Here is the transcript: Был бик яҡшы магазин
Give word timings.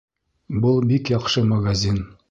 Был 0.63 0.81
бик 0.93 1.13
яҡшы 1.15 1.47
магазин 1.55 2.05